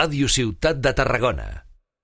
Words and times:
Radio 0.00 0.30
Ciutat 0.32 0.78
de 0.80 0.94
Tarragona. 0.96 1.69